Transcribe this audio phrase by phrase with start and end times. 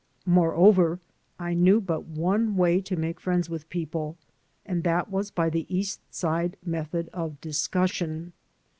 [0.25, 0.99] Moreover,
[1.37, 4.17] I knew but one way to make friends with people,
[4.65, 8.33] and that was by the East Side method of discussion.